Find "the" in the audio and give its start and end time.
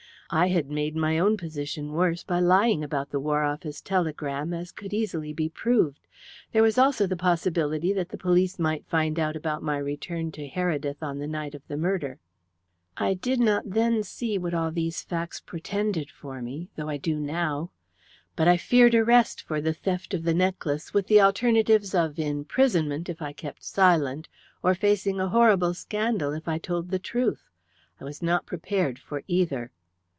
3.09-3.19, 7.05-7.17, 8.07-8.17, 11.19-11.27, 11.67-11.75, 19.59-19.73, 20.23-20.33, 21.07-21.19, 26.89-26.99